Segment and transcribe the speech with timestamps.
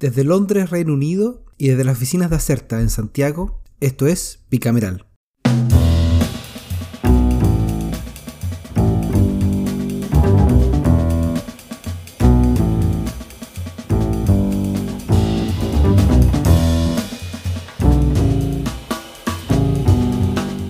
[0.00, 5.04] Desde Londres, Reino Unido, y desde las oficinas de Acerta en Santiago, esto es Bicameral.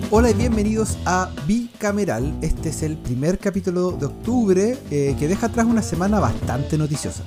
[0.09, 2.37] Hola y bienvenidos a Bicameral.
[2.41, 7.23] Este es el primer capítulo de octubre eh, que deja atrás una semana bastante noticiosa.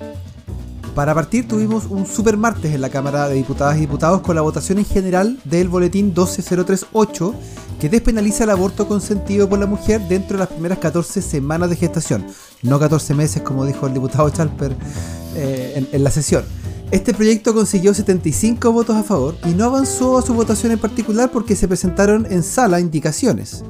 [0.95, 4.43] Para partir tuvimos un super martes en la Cámara de Diputadas y Diputados con la
[4.43, 7.35] votación en general del boletín 12038
[7.81, 11.77] que despenaliza el aborto consentido por la mujer dentro de las primeras 14 semanas de
[11.77, 12.25] gestación,
[12.63, 14.77] no 14 meses como dijo el diputado Chalper
[15.35, 16.45] eh, en, en la sesión.
[16.91, 21.31] Este proyecto consiguió 75 votos a favor y no avanzó a su votación en particular
[21.33, 23.65] porque se presentaron en sala indicaciones.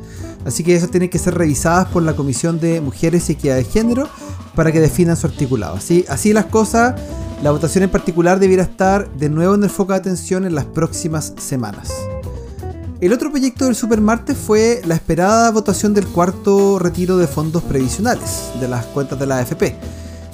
[0.45, 3.65] Así que esas tienen que ser revisadas por la Comisión de Mujeres y Equidad de
[3.65, 4.09] Género
[4.55, 5.77] para que definan su articulado.
[5.77, 7.01] Así, las cosas,
[7.43, 10.67] la votación en particular debiera estar de nuevo en el foco de atención en las
[10.67, 11.93] próximas semanas.
[13.01, 18.51] El otro proyecto del Supermartes fue la esperada votación del cuarto retiro de fondos previsionales
[18.61, 19.77] de las cuentas de la AFP.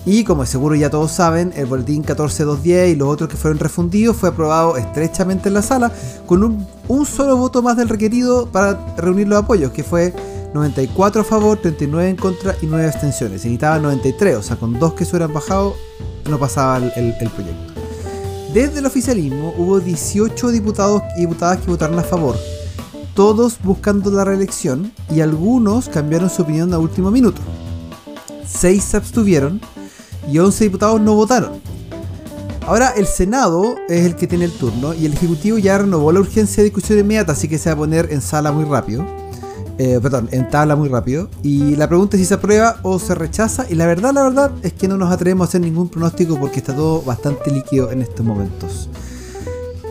[0.07, 4.17] Y como seguro ya todos saben, el boletín 14210 y los otros que fueron refundidos
[4.17, 5.93] fue aprobado estrechamente en la sala
[6.27, 10.15] con un, solo voto más del requerido para reunir los apoyos, que fue
[10.55, 13.43] 94 a favor, 39 en contra y 9 abstenciones.
[13.43, 15.77] Se necesitaba 93, o sea, con dos que se hubieran bajado,
[16.29, 17.71] no pasaba el proyecto.
[18.55, 22.37] Desde el oficialismo hubo 18 diputados y diputadas que votaron a favor,
[23.15, 27.41] todos buscando la reelección y algunos cambiaron su opinión a último minuto.
[28.49, 29.61] 6 se abstuvieron
[30.29, 31.61] y 11 diputados no votaron.
[32.67, 36.21] Ahora el Senado es el que tiene el turno y el Ejecutivo ya renovó la
[36.21, 39.05] urgencia de discusión inmediata, así que se va a poner en sala muy rápido.
[39.79, 41.31] Eh, perdón, en tabla muy rápido.
[41.43, 43.65] Y la pregunta es si se aprueba o se rechaza.
[43.71, 46.59] Y la verdad, la verdad es que no nos atrevemos a hacer ningún pronóstico porque
[46.59, 48.91] está todo bastante líquido en estos momentos.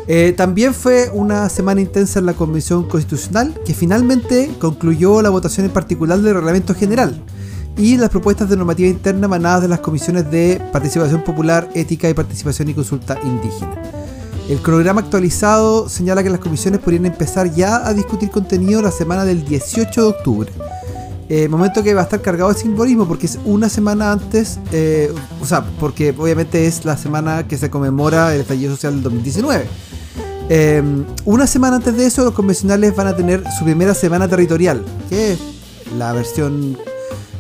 [0.08, 5.66] Eh, también fue una semana intensa en la Convención Constitucional que finalmente concluyó la votación
[5.66, 7.20] en particular del Reglamento General
[7.80, 12.14] y las propuestas de normativa interna emanadas de las comisiones de participación popular, ética y
[12.14, 13.74] participación y consulta indígena.
[14.50, 19.24] El cronograma actualizado señala que las comisiones podrían empezar ya a discutir contenido la semana
[19.24, 20.52] del 18 de octubre.
[21.30, 25.14] Eh, momento que va a estar cargado de simbolismo porque es una semana antes, eh,
[25.42, 29.66] o sea, porque obviamente es la semana que se conmemora el estallido social del 2019.
[30.50, 30.84] Eh,
[31.24, 35.34] una semana antes de eso, los convencionales van a tener su primera semana territorial, que
[35.34, 35.40] es
[35.98, 36.78] la versión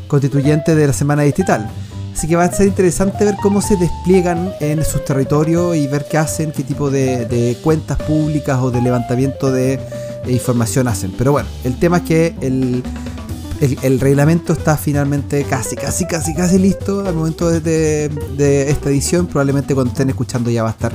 [0.09, 1.69] constituyente de la semana distrital.
[2.13, 6.05] Así que va a ser interesante ver cómo se despliegan en sus territorios y ver
[6.11, 9.79] qué hacen, qué tipo de, cuentas públicas o de levantamiento de,
[10.25, 11.13] de, información hacen.
[11.17, 17.07] Pero bueno, el tema es que el, reglamento está finalmente casi, casi, casi, casi listo
[17.07, 19.27] al momento de, de esta edición.
[19.27, 20.91] Probablemente cuando estén escuchando ya va a estar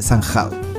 [0.00, 0.69] zanjado.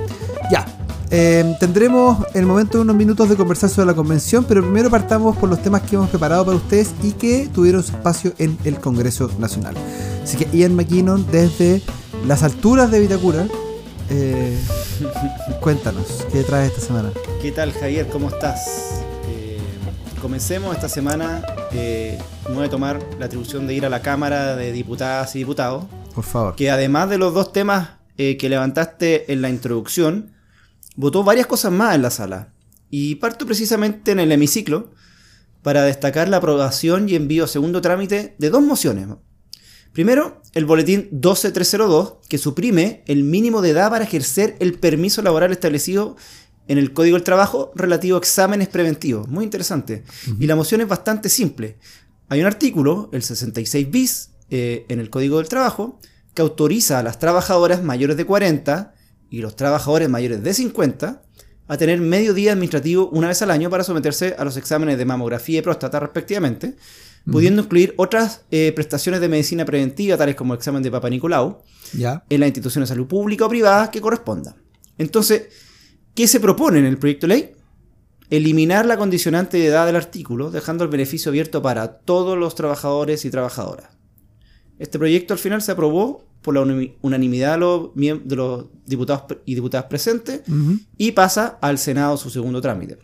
[1.13, 5.35] Eh, tendremos el momento de unos minutos de conversar sobre la convención, pero primero partamos
[5.35, 8.79] por los temas que hemos preparado para ustedes y que tuvieron su espacio en el
[8.79, 9.75] Congreso Nacional.
[10.23, 11.81] Así que Ian McKinnon, desde
[12.25, 13.45] las alturas de Vitacura,
[14.09, 14.57] eh,
[15.59, 17.11] cuéntanos, ¿qué traes esta semana?
[17.41, 18.07] ¿Qué tal Javier?
[18.07, 19.01] ¿Cómo estás?
[19.28, 19.59] Eh,
[20.22, 21.41] comencemos esta semana.
[21.73, 22.17] Eh,
[22.47, 25.83] me voy a tomar la atribución de ir a la Cámara de Diputadas y Diputados.
[26.16, 26.55] Por favor.
[26.55, 30.29] Que además de los dos temas que levantaste en la introducción,
[30.96, 32.53] votó varias cosas más en la sala.
[32.90, 34.91] Y parto precisamente en el hemiciclo
[35.62, 39.07] para destacar la aprobación y envío a segundo trámite de dos mociones.
[39.94, 45.52] Primero, el boletín 12302, que suprime el mínimo de edad para ejercer el permiso laboral
[45.52, 46.16] establecido
[46.68, 49.28] en el Código del Trabajo relativo a exámenes preventivos.
[49.28, 50.03] Muy interesante.
[50.06, 50.38] Uh -huh.
[50.40, 51.78] Y la moción es bastante simple.
[52.29, 56.00] Hay un artículo, el 66 bis, eh, en el Código del Trabajo,
[56.34, 58.94] que autoriza a las trabajadoras mayores de 40
[59.31, 61.23] y los trabajadores mayores de 50
[61.67, 65.05] a tener medio día administrativo una vez al año para someterse a los exámenes de
[65.05, 66.75] mamografía y próstata respectivamente,
[67.31, 71.61] pudiendo incluir otras eh, prestaciones de medicina preventiva, tales como el examen de Papa Nicolau,
[72.29, 74.57] en las instituciones de salud pública o privada que corresponda.
[74.97, 75.43] Entonces,
[76.13, 77.51] ¿qué se propone en el proyecto de ley?
[78.29, 83.23] Eliminar la condicionante de edad del artículo, dejando el beneficio abierto para todos los trabajadores
[83.23, 84.00] y trabajadoras.
[84.81, 86.61] Este proyecto al final se aprobó por la
[87.01, 90.79] unanimidad de los, de los diputados y diputadas presentes uh -huh.
[90.97, 92.97] y pasa al Senado su segundo trámite.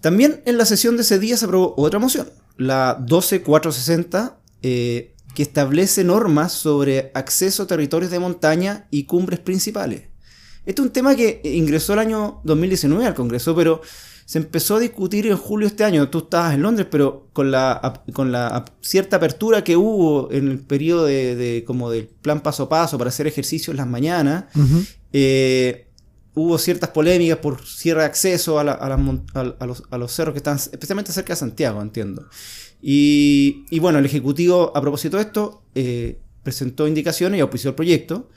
[0.00, 5.42] También en la sesión de ese día se aprobó otra moción, la 12460, eh, que
[5.42, 10.02] establece normas sobre acceso a territorios de montaña y cumbres principales.
[10.64, 13.80] Este es un tema que ingresó el año 2019 al Congreso, pero
[14.32, 16.08] se empezó a discutir en julio de este año.
[16.08, 20.58] Tú estabas en Londres, pero con la, con la cierta apertura que hubo en el
[20.58, 24.44] periodo de, como del plan paso a paso para hacer ejercicio en las mañanas,
[25.12, 25.86] eh,
[26.32, 31.38] hubo ciertas polémicas por cierre de acceso a, los, cerros que están especialmente cerca de
[31.38, 32.26] Santiago, entiendo.
[32.80, 38.30] Y, bueno, el Ejecutivo, a propósito de esto, eh, presentó indicaciones y auspició el proyecto.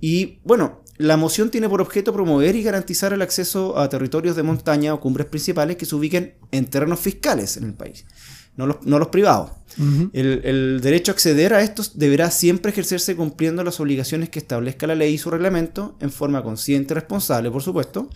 [0.00, 4.42] Y bueno, la moción tiene por objeto promover y garantizar el acceso a territorios de
[4.42, 8.04] montaña o cumbres principales que se ubiquen en terrenos fiscales en el país,
[8.56, 9.52] no los, privados.
[10.12, 14.96] el, derecho a acceder a estos deberá siempre ejercerse cumpliendo las obligaciones que establezca la
[14.96, 18.10] ley y su reglamento, en forma consciente y responsable, por supuesto,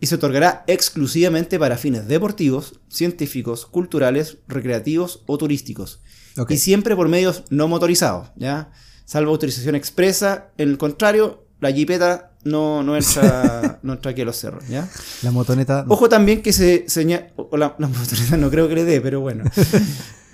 [0.00, 6.00] y se otorgará exclusivamente para fines deportivos, científicos, culturales, recreativos o turísticos.
[6.48, 8.70] Y siempre por medios no motorizados, ¿ya?
[9.06, 14.24] Salvo autorización expresa, en el contrario, la jipeta no, no, entra, no entra aquí a
[14.24, 14.88] los cerros, ¿ya?
[15.22, 15.84] La motoneta.
[15.88, 17.28] Ojo también que se señala.
[17.52, 19.44] La, la, motoneta no creo que le dé, pero bueno.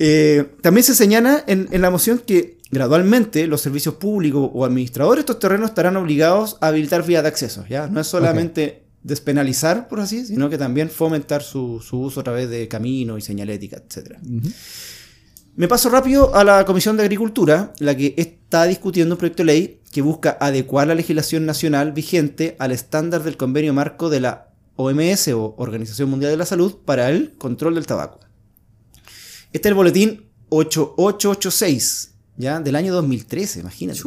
[0.04, 5.20] Eh, también se señala en, la moción que gradualmente los servicios públicos o administradores de
[5.20, 7.86] estos terrenos estarán obligados a habilitar vías de acceso, ¿ya?
[7.86, 12.66] No es solamente despenalizar, por así, sino que también fomentar su, uso a través de
[12.66, 14.16] camino y señalética, etc.
[15.54, 19.46] Me paso rápido a la Comisión de Agricultura, la que está discutiendo un proyecto de
[19.46, 24.49] ley que busca adecuar la legislación nacional vigente al estándar del convenio marco de la
[24.76, 28.20] OMS o Organización Mundial de la Salud para el control del tabaco.
[29.52, 32.58] Este es el boletín 8886, ¿ya?
[32.60, 34.00] Del año 2013, imagínate.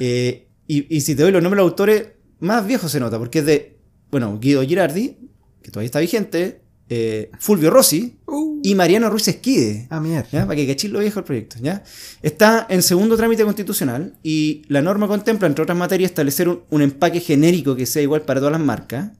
[0.00, 2.08] Eh, y, si te doy los nombres de los autores,
[2.40, 3.78] más viejos se nota, porque es de,
[4.10, 5.18] bueno, Guido Girardi,
[5.62, 8.43] que todavía está vigente, eh, Fulvio Rossi uh.
[8.64, 9.88] Y Mariano Ruiz Esquide.
[9.90, 10.46] Ah, mierda.
[10.46, 11.56] Para que cachis lo viejo el proyecto.
[11.60, 11.84] ¿ya?
[12.22, 17.20] Está en segundo trámite constitucional y la norma contempla, entre otras materias, establecer un, empaque
[17.20, 19.10] genérico que sea igual para todas las marcas.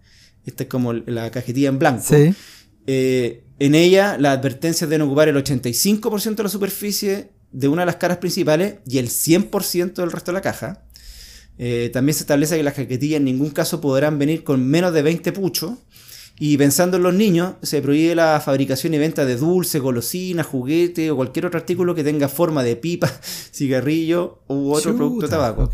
[0.46, 2.16] Esta es como la cajetilla en blanco.
[2.86, 7.86] Eh, en ella, las advertencias deben ocupar el 85% de la superficie de una de
[7.86, 10.86] las caras principales y el 100% del resto de la caja.
[11.58, 15.02] Eh, también se establece que las cajetillas en ningún caso podrán venir con menos de
[15.02, 15.74] 20 puchos
[16.38, 21.10] y pensando en los niños, se prohíbe la fabricación y venta de dulce, golosinas, juguete
[21.10, 23.08] o cualquier otro artículo que tenga forma de pipa,
[23.52, 25.70] cigarrillo u otro producto de tabaco.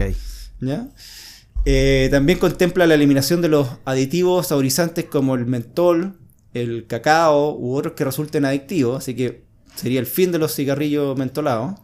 [1.65, 6.19] Eh, también contempla la eliminación de los aditivos saborizantes como el mentol,
[6.53, 9.45] el cacao u otros que resulten adictivos, así que
[9.77, 11.81] sería el fin de los cigarrillos mentolados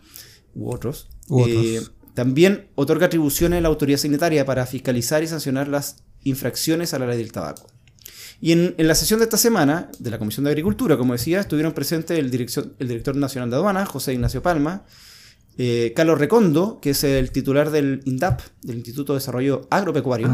[0.54, 1.08] u otros.
[1.46, 1.80] Eh,
[2.12, 7.06] también otorga atribuciones a la autoridad sanitaria para fiscalizar y sancionar las infracciones a la
[7.06, 7.68] ley del tabaco.
[8.40, 11.72] Y en, la sesión de esta semana de la Comisión de Agricultura, como decía, estuvieron
[11.72, 14.84] presentes el, el director nacional de aduana, José Ignacio Palma,
[15.58, 20.28] eh, Carlos Recondo, que es el titular del INDAP, del Instituto de Desarrollo Agropecuario,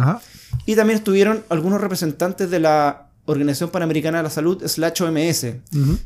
[0.66, 5.40] y también estuvieron algunos representantes de la Organización Panamericana de la Salud, slash OMS,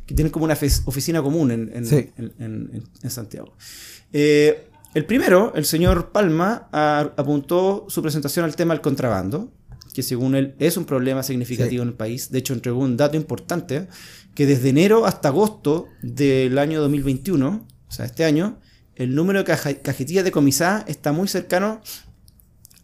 [0.04, 0.54] que tienen como una
[0.84, 3.54] oficina común en, Santiago.
[4.12, 6.68] Eh, el primero, el señor Palma,
[7.16, 9.50] apuntó su presentación al tema del contrabando,
[9.96, 12.30] que según él es un problema significativo en el país.
[12.30, 13.88] De hecho, entregó un dato importante,
[14.34, 18.60] que desde enero hasta agosto del año 2021, o sea, este año,
[18.94, 21.80] el número de cajetillas decomisadas está muy cercano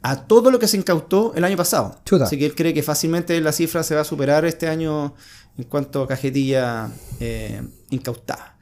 [0.00, 2.00] a todo lo que se incautó el año pasado.
[2.22, 5.14] Así que él cree que fácilmente la cifra se va a superar este año
[5.58, 7.60] en cuanto a cajetilla eh,
[7.90, 8.56] incautada.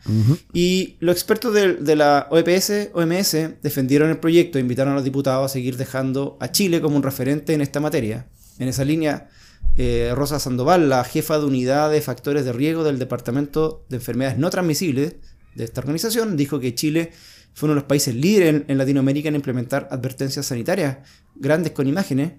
[0.53, 5.49] Y los expertos de, la OEPS, OMS defendieron el proyecto e invitaron a los diputados
[5.49, 8.27] a seguir dejando a Chile como un referente en esta materia.
[8.61, 9.29] En esa línea,
[9.77, 14.39] eh, Rosa Sandoval, la jefa de unidad de factores de riesgo del Departamento de Enfermedades
[14.39, 15.17] No Transmisibles
[15.55, 17.11] de esta organización, dijo que Chile
[17.55, 20.99] fue uno de los países líderes en, Latinoamérica en implementar advertencias sanitarias
[21.35, 22.33] grandes con imágenes,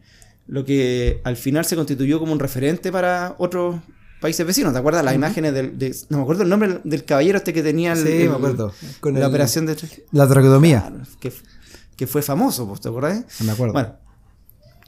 [0.47, 3.77] lo que al final se constituyó como un referente para otros
[4.19, 4.73] países vecinos.
[4.73, 7.95] ¿Te acuerdas las imágenes del, no me acuerdo el nombre del caballero este que tenía
[7.95, 8.71] sí, me acuerdo.
[8.99, 9.75] Con la operación de
[10.11, 11.33] la traqueotomía que,
[11.95, 13.25] que, fue famoso, ¿te acuerdas?
[13.43, 13.73] Me acuerdo.
[13.73, 13.95] Bueno,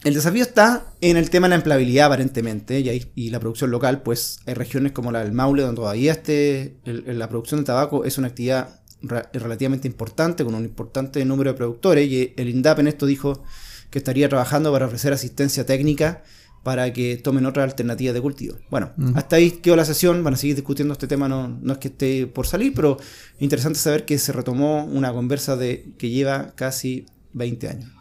[0.04, 2.80] el desafío está en el tema de la empleabilidad, aparentemente,
[3.16, 7.30] y, la producción local, pues hay regiones como la del Maule, donde todavía este, la
[7.30, 12.34] producción de tabaco es una actividad relativamente importante, con un importante número de productores, y
[12.36, 13.44] el INDAP en esto dijo
[13.90, 16.24] que estaría trabajando para ofrecer asistencia técnica
[16.64, 18.58] para que tomen otras alternativas de cultivo.
[18.70, 21.80] Bueno, hasta ahí quedó la sesión, van a seguir discutiendo este tema, no, no es
[21.80, 22.98] que esté por salir, pero
[23.40, 27.92] interesante saber que se retomó una conversa de que lleva casi 20 años.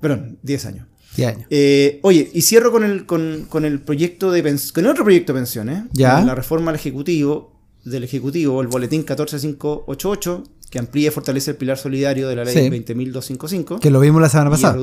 [0.00, 0.91] Perdón, 10 años.
[1.50, 4.42] Eh, oye, y cierro con el, con, el proyecto de
[4.72, 5.84] con otro proyecto de pensiones.
[5.92, 6.22] Ya.
[6.22, 7.52] La reforma del Ejecutivo,
[7.84, 12.54] del Ejecutivo, el boletín 14588, que amplía y fortalece el pilar solidario de la ley
[12.54, 13.78] 20.255.
[13.78, 14.76] Que lo vimos la semana pasada.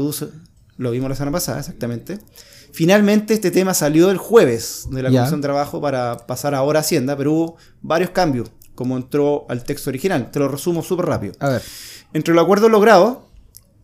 [0.78, 2.20] lo vimos la semana pasada, exactamente.
[2.72, 5.22] Finalmente este tema salió el jueves de la Ya.
[5.22, 9.64] Comisión de Trabajo para pasar ahora a Hacienda, pero hubo varios cambios, como entró al
[9.64, 10.30] texto original.
[10.30, 11.34] Te lo resumo súper rápido.
[11.40, 11.62] A ver.
[12.14, 13.18] Entre los acuerdos logrados,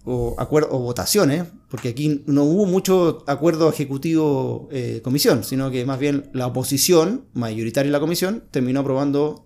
[0.06, 6.48] o, o votaciones, porque aquí no hubo mucho acuerdo ejecutivo-comisión, sino que más bien la
[6.48, 9.46] oposición, mayoritaria en la comisión, terminó aprobando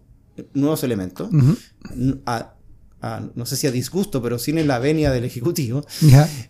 [0.54, 1.30] nuevos elementos.
[2.26, 2.56] A-
[3.02, 5.86] a- no sé si a disgusto, pero sin la venia del Ejecutivo.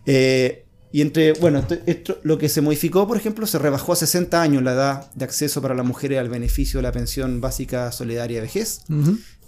[0.05, 3.95] Eh, y entre, bueno, esto, esto- lo que se modificó, por ejemplo, se rebajó a
[3.95, 7.91] 60 años la edad de acceso para las mujeres al beneficio de la pensión básica
[7.91, 8.81] solidaria de vejez.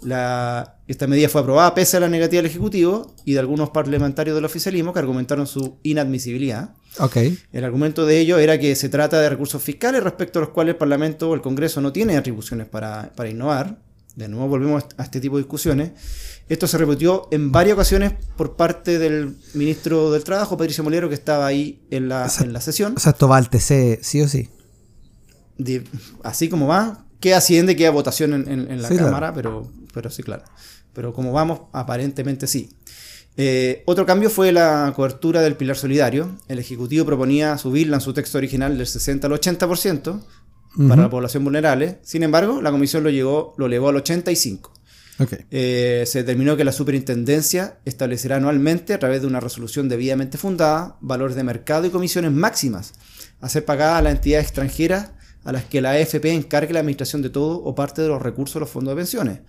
[0.04, 4.34] La- esta medida fue aprobada pese a la negativa del Ejecutivo y de algunos parlamentarios
[4.34, 6.74] del oficialismo que argumentaron su inadmisibilidad.
[6.98, 7.16] Ok.
[7.52, 10.74] El argumento de ello era que se trata de recursos fiscales respecto a los cuales
[10.74, 13.78] el Parlamento o el Congreso no tiene atribuciones para, para innovar.
[14.16, 15.92] De nuevo volvemos a este tipo de discusiones.
[16.48, 21.14] Esto se repitió en varias ocasiones por parte del ministro del Trabajo, Patricio Molero, que
[21.14, 22.44] estaba ahí en la, Exacto.
[22.44, 22.94] en la sesión.
[22.96, 24.50] O sea, esto va al TC, sí o sí.
[25.56, 25.84] De-
[26.24, 29.06] así como va, queda asciende, queda votación en, en- en la Sí, claro.
[29.08, 30.42] Cámara, pero, pero sí, claro.
[30.92, 32.68] Pero como vamos, aparentemente sí.
[33.38, 36.36] Eh, otro cambio fue la cobertura del pilar solidario.
[36.48, 40.20] El Ejecutivo proponía subirla en su texto original del 60 al 80%
[40.88, 41.98] para la población vulnerable.
[42.02, 44.68] Sin embargo, la Comisión lo, llegó, lo elevó al 85%.
[45.18, 45.34] Ok.
[45.50, 50.96] Eh, se determinó que la superintendencia establecerá anualmente, a través de una resolución debidamente fundada,
[51.00, 52.92] valores de mercado y comisiones máximas
[53.40, 55.10] a ser pagadas a las entidades extranjeras
[55.44, 58.54] a las que la AFP encargue la administración de todo o parte de los recursos
[58.54, 59.40] de los fondos de pensiones.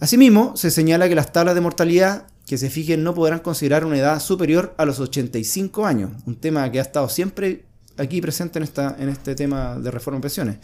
[0.00, 3.98] Asimismo, se señala que las tablas de mortalidad que se fijen no podrán considerar una
[3.98, 7.66] edad superior a los 85 años, un tema que ha estado siempre
[7.98, 10.58] aquí presente en, esta, en este tema de reforma de pensiones.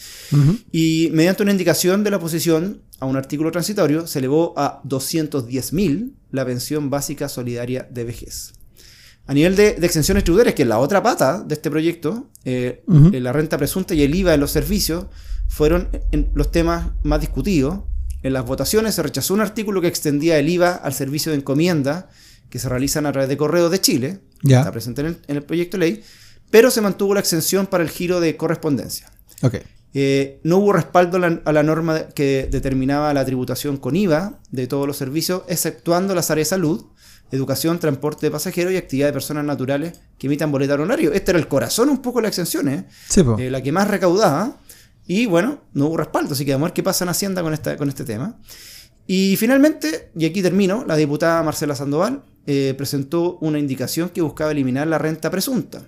[0.73, 6.13] Y mediante una indicación de la oposición a un artículo transitorio, se elevó a 210.000
[6.31, 8.53] la pensión básica solidaria de vejez.
[9.27, 12.83] A nivel de, de exenciones tributarias, que es la otra pata de este proyecto, eh,
[13.13, 15.07] eh, la renta presunta y el IVA en los servicios
[15.49, 17.81] fueron en los temas más discutidos.
[18.23, 22.11] En las votaciones se rechazó un artículo que extendía el IVA al servicio de encomienda
[22.51, 24.59] que se realizan a través de correos de Chile, Ya.
[24.61, 26.03] está presente en el, en el proyecto de ley,
[26.51, 29.11] pero se mantuvo la exención para el giro de correspondencia.
[29.97, 34.41] Eh, no hubo respaldo a la, a la norma que determinaba la tributación con IVA
[34.51, 36.85] de todos los servicios, exceptuando las áreas de salud,
[37.31, 41.13] educación, transporte de pasajeros y actividad de personas naturales que emitan boleta horario.
[41.13, 44.61] Este era el corazón un poco de las exenciones, Sí, eh, la que más recaudaba.
[45.07, 47.53] Y bueno, no hubo respaldo, así que vamos a ver qué pasa en Hacienda con,
[47.53, 48.39] esta, con este tema.
[49.07, 54.51] Y finalmente, y aquí termino, la diputada Marcela Sandoval eh, presentó una indicación que buscaba
[54.51, 55.83] eliminar la renta presunta.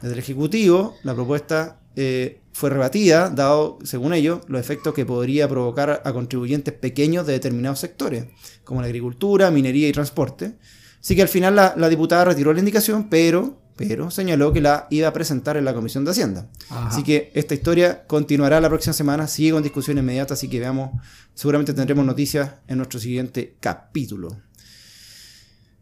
[0.00, 5.48] Desde el Ejecutivo, la propuesta eh, fue rebatida, dado, según ellos, los efectos que podría
[5.48, 8.26] provocar a contribuyentes pequeños de determinados sectores,
[8.62, 10.54] como la agricultura, minería y transporte.
[11.00, 14.86] Así que al final la, la diputada retiró la indicación, pero, pero señaló que la
[14.90, 16.48] iba a presentar en la Comisión de Hacienda.
[16.70, 16.88] Ajá.
[16.88, 20.90] Así que esta historia continuará la próxima semana, sigue con discusión inmediata, así que veamos,
[21.34, 24.36] seguramente tendremos noticias en nuestro siguiente capítulo.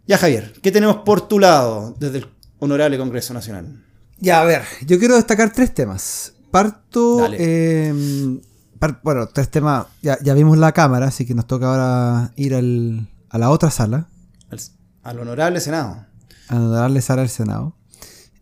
[0.06, 2.26] Ya Javier, ¿qué tenemos por tu lado desde el
[2.58, 3.84] Honorable Congreso Nacional?
[4.22, 6.34] Ya, a ver, yo quiero destacar tres temas.
[6.52, 7.26] Parto.
[7.32, 8.38] Eh,
[8.78, 9.86] par- bueno, tres temas.
[10.00, 13.70] Ya, ya vimos la cámara, así que nos toca ahora ir al- a la otra
[13.72, 14.06] sala,
[14.50, 14.60] Al,
[15.02, 16.06] al Honorable Senado.
[16.48, 17.74] a darle sala al Senado.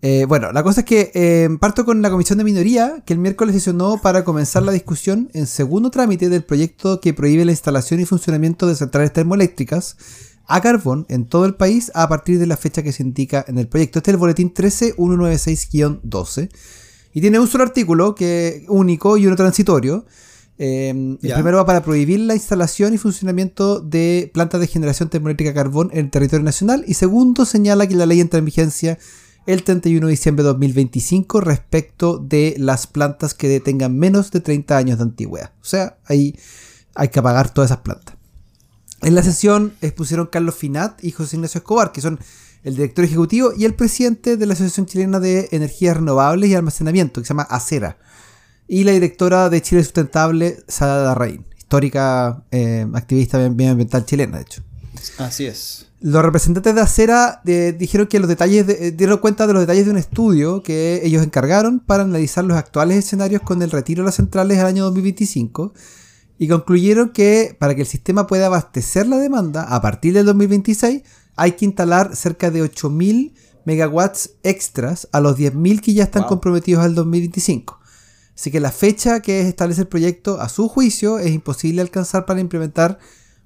[0.02, 3.18] Eh, bueno, la cosa es que eh, parto con la Comisión de Minoría, que el
[3.18, 8.00] miércoles sesionó para comenzar la discusión en segundo trámite del proyecto que prohíbe la instalación
[8.00, 9.96] y funcionamiento de centrales termoeléctricas
[10.50, 13.56] a carbón en todo el país a partir de la fecha que se indica en
[13.58, 14.00] el proyecto.
[14.00, 16.50] Este es el boletín 13196-12
[17.12, 20.04] y tiene un solo artículo que único y uno transitorio.
[20.58, 20.90] Eh,
[21.22, 25.88] el primero va para prohibir la instalación y funcionamiento de plantas de generación termoeléctrica carbón
[25.92, 26.84] en el territorio nacional.
[26.86, 28.98] Y segundo, señala que la ley entra en vigencia
[29.46, 34.76] el 31 de diciembre de 2025 respecto de las plantas que tengan menos de 30
[34.76, 35.52] años de antigüedad.
[35.62, 36.36] O sea, ahí
[36.94, 38.19] hay que apagar todas esas plantas.
[39.02, 42.18] En la sesión expusieron Carlos Finat y José Ignacio Escobar, que son
[42.62, 47.20] el director ejecutivo y el presidente de la Asociación Chilena de Energías Renovables y Almacenamiento,
[47.20, 47.96] que se llama ACERA,
[48.68, 54.62] y la directora de Chile Sustentable, Sada Darraín, histórica eh, activista medioambiental chilena, de hecho.
[55.18, 55.86] Así es.
[56.02, 59.62] Los representantes de Acera eh, dijeron que los detalles de- eh, dieron cuenta de los
[59.62, 64.02] detalles de un estudio que ellos encargaron para analizar los actuales escenarios con el retiro
[64.02, 65.72] de las centrales al año 2025
[66.42, 71.02] y concluyeron que para que el sistema pueda abastecer la demanda a partir del 2026
[71.36, 73.34] hay que instalar cerca de 8.000
[73.66, 76.30] megawatts extras a los 10.000 que ya están Wow.
[76.30, 77.78] comprometidos al 2025.
[78.34, 82.40] Así que la fecha que establece el proyecto, a su juicio, es imposible alcanzar para
[82.40, 82.98] implementar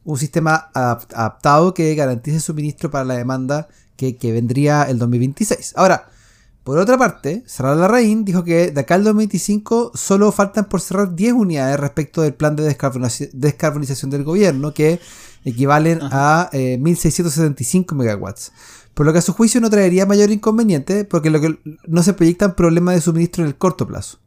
[0.04, 5.72] un sistema adap- adaptado que garantice suministro para la demanda que, que vendría el 2026.
[5.76, 6.10] Ahora,
[6.64, 11.14] Por otra parte, Sarah Larraín dijo que de acá al 2025 solo faltan por cerrar
[11.14, 12.64] 10 unidades respecto del plan de
[13.34, 14.98] descarbonización del gobierno, que
[15.44, 18.52] equivalen a 1.675 eh, megawatts.
[18.94, 22.14] Por lo que a su juicio no traería mayor inconveniente, porque lo que no se
[22.14, 24.23] proyectan problemas de suministro en el corto plazo.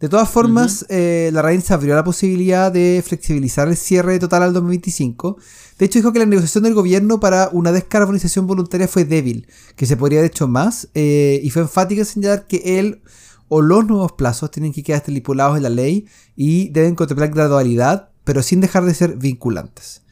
[0.00, 4.42] De todas formas, eh, la RAIN se abrió la posibilidad de flexibilizar el cierre total
[4.42, 5.38] al 2025.
[5.78, 9.46] De hecho, dijo que la negociación del gobierno para una descarbonización voluntaria fue débil,
[9.76, 13.02] que se podría haber hecho más, eh, y fue enfática en señalar que él
[13.48, 18.10] o los nuevos plazos tienen que quedar estipulados en la ley y deben contemplar gradualidad,
[18.24, 20.03] pero sin dejar de ser vinculantes.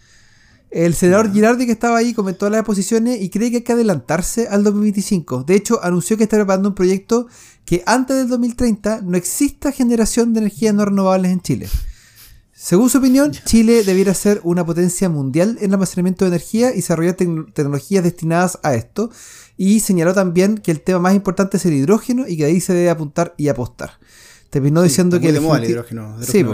[0.73, 4.49] El senador Girardi, que estaba ahí, comentó las posiciones y cree que hay que adelantarse
[4.49, 5.45] al 2025.
[5.45, 7.27] De hecho, anunció que está preparando un proyecto
[7.67, 11.69] que antes del 2030 no exista generación de energías no renovables en Chile.
[12.55, 16.77] Según su opinión, Chile debiera ser una potencia mundial en el almacenamiento de energía y
[16.77, 19.11] desarrollar tecnologías destinadas a esto.
[19.59, 22.73] Y señaló también que el tema más importante es el hidrógeno y que ahí se
[22.73, 23.99] debe apuntar y apostar.
[24.49, 25.29] Terminó diciendo que...
[25.29, 26.45] el hidrógeno, sí,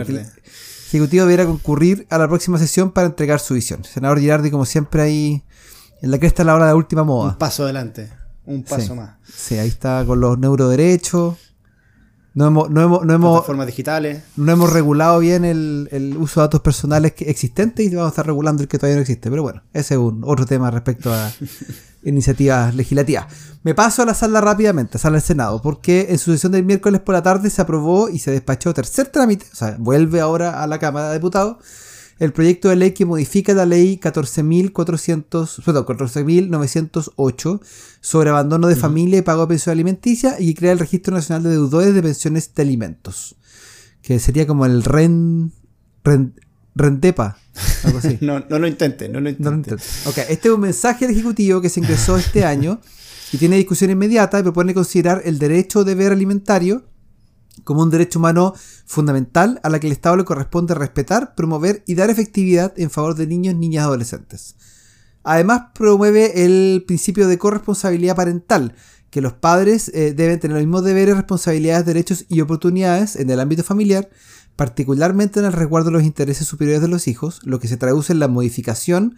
[0.89, 3.85] Ejecutivo debiera concurrir a la próxima sesión para entregar su visión.
[3.85, 5.45] Senador Girardi, como siempre, ahí
[6.01, 7.33] en la cresta a la hora de última moda.
[7.33, 8.09] Un paso adelante,
[8.47, 9.17] un paso más.
[9.31, 11.37] Sí, ahí está con los neuroderechos.
[12.33, 14.23] No hemos, no hemos, no hemos, formas digitales.
[14.37, 18.63] No hemos regulado bien el, uso de datos personales existentes y vamos a estar regulando
[18.63, 19.29] el que todavía no existe.
[19.29, 21.31] Pero bueno, ese es un otro tema respecto a
[22.03, 23.27] iniciativas legislativas.
[23.63, 26.65] Me paso a la sala rápidamente, a sala del Senado, porque en su sesión del
[26.65, 30.63] miércoles por la tarde se aprobó y se despachó tercer trámite, o sea, vuelve ahora
[30.63, 31.57] a la Cámara de Diputados,
[32.19, 37.61] el proyecto de ley que modifica la ley 14.400, perdón, 14.908
[38.01, 41.51] sobre abandono de familia y pago de pensión alimenticia y crea el Registro Nacional de
[41.51, 43.37] Deudores de Pensiones de Alimentos,
[44.03, 45.53] que sería como el REN,
[46.79, 47.37] Rentepa.
[47.85, 48.19] Algo así.
[48.23, 49.75] no, no lo intente, no lo intente.
[50.07, 52.81] Ok, este es un mensaje del Ejecutivo que se ingresó este año
[53.33, 56.85] y tiene discusión inmediata y propone considerar el derecho de deber alimentario
[57.65, 58.55] como un derecho humano
[58.87, 63.17] fundamental a la que el Estado le corresponde respetar, promover y dar efectividad en favor
[63.17, 64.55] de niños, niñas y adolescentes.
[65.25, 68.75] Además, promueve el principio de corresponsabilidad parental,
[69.11, 73.41] que los padres eh, deben tener los mismos deberes, responsabilidades, derechos y oportunidades en el
[73.41, 74.09] ámbito familiar,
[74.59, 78.13] particularmente en el resguardo de los intereses superiores de los hijos, lo que se traduce
[78.13, 79.15] en la modificación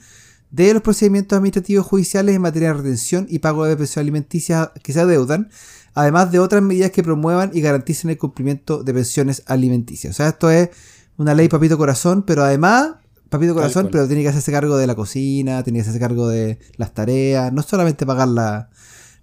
[0.51, 4.93] de los procedimientos administrativos judiciales en materia de retención y pago de pensión alimenticia que
[4.93, 5.49] se adeudan,
[5.95, 10.11] además de otras medidas que promuevan y garanticen el cumplimiento de pensiones alimenticias.
[10.11, 10.69] O sea, esto es
[11.17, 12.97] una ley papito corazón, pero además,
[13.31, 16.59] papito corazón, pero tiene que hacerse cargo de la cocina, tiene que hacerse cargo de
[16.77, 18.69] las tareas, no solamente pagar la,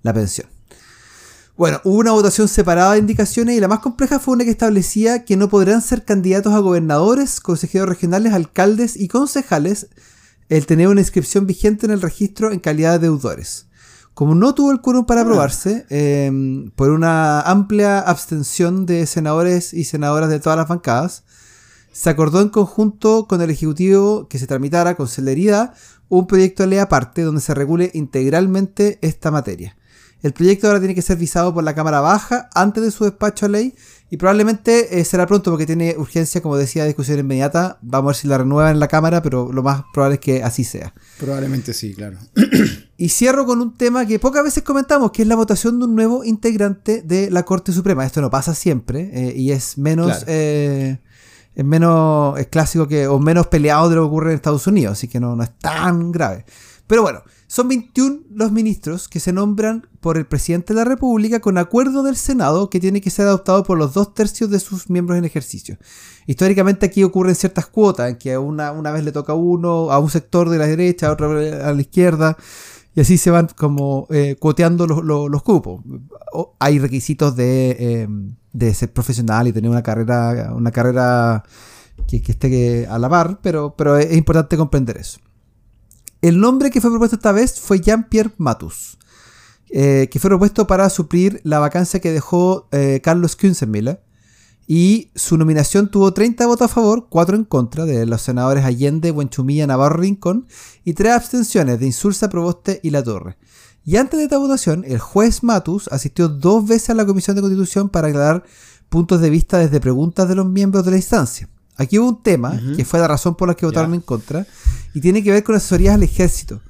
[0.01, 0.47] la pensión.
[1.57, 5.25] Bueno, hubo una votación separada de indicaciones y la más compleja fue una que establecía
[5.25, 9.87] que no podrán ser candidatos a gobernadores, consejeros regionales, alcaldes y concejales
[10.49, 13.65] el tener una inscripción vigente en el registro en calidad de deudores.
[14.13, 15.23] Como no tuvo el quórum para ah.
[15.23, 21.23] aprobarse, em, por una amplia abstención de senadores y senadoras de todas las bancadas,
[21.91, 25.73] se acordó en conjunto con el Ejecutivo que se tramitara con celeridad
[26.07, 29.75] un proyecto de ley aparte donde se regule integralmente esta materia.
[30.23, 33.45] El proyecto ahora tiene que ser visado por la Cámara Baja antes de su despacho
[33.45, 33.75] a ley
[34.09, 37.77] y probablemente eh, será pronto porque tiene urgencia, como decía, discusión inmediata.
[37.81, 40.43] Vamos a ver si la renuevan en la Cámara, pero lo más probable es que
[40.43, 40.93] así sea.
[41.19, 42.17] Probablemente sí, claro.
[42.97, 45.95] y cierro con un tema que pocas veces comentamos, que es la votación de un
[45.95, 48.05] nuevo integrante de la Corte Suprema.
[48.05, 50.23] Esto no pasa siempre eh, y es menos...
[50.27, 50.99] Eh,
[51.53, 54.93] es menos es clásico que o menos peleado de lo que ocurre en Estados Unidos,
[54.93, 56.45] así que no, no es tan grave.
[56.87, 61.41] Pero bueno, son 21 los ministros que se nombran por el presidente de la República
[61.41, 64.89] con acuerdo del Senado que tiene que ser adoptado por los dos tercios de sus
[64.89, 65.77] miembros en ejercicio.
[66.27, 69.99] Históricamente aquí ocurren ciertas cuotas, en que una, una vez le toca a uno, a
[69.99, 72.37] un sector de la derecha, a otro a la izquierda,
[72.95, 75.83] y así se van como eh, cuoteando los, los, cupos.
[76.57, 81.43] hay requisitos de, em, de, ser profesional y tener una carrera, una carrera
[82.07, 85.19] que, esté a la par, pero, pero es importante comprender eso.
[86.21, 88.97] El nombre que fue propuesto esta vez fue Jean-Pierre Matus,
[89.69, 94.03] eh, que fue propuesto para suplir la vacancia que dejó eh, Carlos Kunzenmiller.
[94.69, 99.11] Y su nominación tuvo 30 votos a favor, 4 en contra de los senadores Allende,
[99.11, 100.47] Buenchumilla, Navarro Rincón
[100.83, 103.37] y 3 abstenciones de Insulza, Proboste y La Torre.
[103.85, 107.41] Y antes de esta votación, el juez Matus asistió dos veces a la Comisión de
[107.41, 108.43] Constitución para aclarar
[108.89, 111.47] puntos de vista desde preguntas de los miembros de la instancia.
[111.77, 114.45] Aquí hubo un tema, que fue la razón por la que votaron en contra,
[114.93, 116.61] y tiene que ver con asesorías al ejército,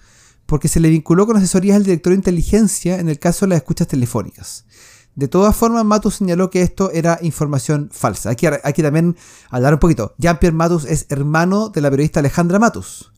[0.45, 3.57] porque se le vinculó con asesorías al director de inteligencia en el caso de las
[3.57, 4.65] escuchas telefónicas.
[5.15, 8.29] De todas formas, Matus señaló que esto era información falsa.
[8.29, 9.15] Aquí hay que también
[9.49, 10.13] hablar un poquito.
[10.19, 13.11] Jean-Pierre Matus es hermano de la periodista Alejandra Matus.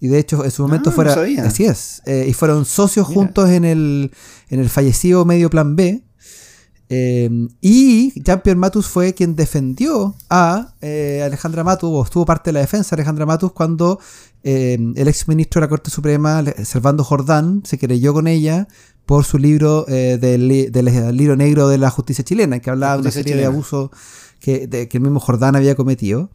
[0.00, 1.14] Y de hecho, en su momento ah, fuera.
[1.44, 2.02] así es.
[2.04, 4.10] Eh, y fueron socios juntos en el,
[4.48, 6.02] en el fallecido Medio Plan B.
[6.88, 12.54] Eh, y Jean-Pierre Matus fue quien defendió a eh, Alejandra Matus, o estuvo parte de
[12.54, 13.98] la defensa de Alejandra Matus cuando
[14.44, 18.68] eh, el ex ministro de la Corte Suprema, Servando Jordán, se creyó con ella
[19.04, 23.36] por su libro del, libro negro de la justicia chilena, que hablaba de una serie
[23.36, 23.90] de abusos
[24.40, 26.30] que, que, el mismo Jordán había cometido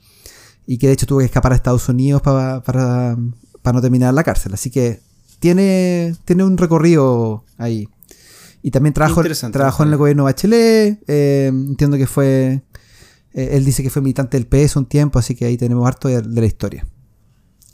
[0.65, 3.17] y que de hecho tuvo que escapar a Estados Unidos para, para,
[3.61, 4.53] para no terminar en la cárcel.
[4.53, 5.01] Así que
[5.39, 7.89] tiene, tiene un recorrido ahí.
[8.61, 11.03] Y también trabajó, trabajó en el gobierno Bachelet.
[11.07, 12.63] Eh, entiendo que fue.
[13.33, 16.07] Eh, él dice que fue militante del PS un tiempo, así que ahí tenemos harto
[16.07, 16.85] de, la historia.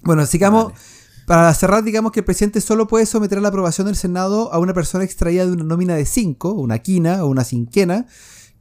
[0.04, 0.74] Bueno, sigamos.
[1.26, 4.60] Para cerrar, digamos que el presidente solo puede someter a la aprobación del Senado a
[4.60, 8.06] una persona extraída de una nómina de cinco, una quina o una cinquena,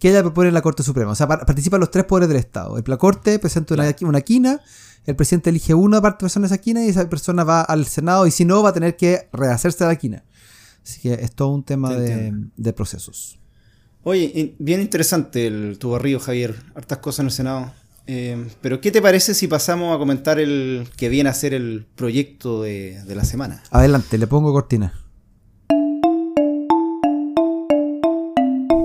[0.01, 1.13] que ella propone en la Corte Suprema.
[1.13, 2.77] O sea, participan los tres poderes del Estado.
[2.85, 4.61] La Corte presenta una, una quina,
[5.05, 8.33] el presidente elige una persona de esa quina y esa persona va al Senado y
[8.33, 10.25] si no va a tener que rehacerse la quina.
[10.87, 13.41] Así que es todo un tema de, procesos.
[14.05, 16.55] Oye, bien interesante el tu barrio, Javier.
[16.77, 17.73] Hartas cosas en el Senado.
[18.07, 21.87] Eh, pero, ¿qué te parece si pasamos a comentar el que viene a ser el
[21.97, 23.65] proyecto de, de la semana?
[23.73, 24.95] Adelante, le pongo cortina.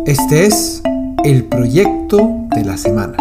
[0.07, 0.81] Este es
[1.23, 2.17] el proyecto
[2.55, 3.15] de la semana.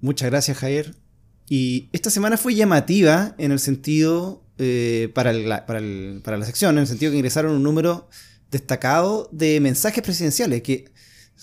[0.00, 1.03] Muchas gracias, Javier.
[1.48, 5.32] Y esta semana fue llamativa en el sentido, eh, para,
[5.66, 8.08] para, la sección, en el sentido que ingresaron un número
[8.50, 10.86] destacado de mensajes presidenciales, que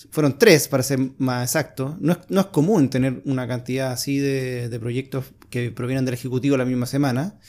[0.10, 1.98] fueron tres, para ser más exacto.
[2.00, 6.86] No es, común tener una cantidad así de, proyectos que provienen del Ejecutivo la misma
[6.86, 7.40] semana.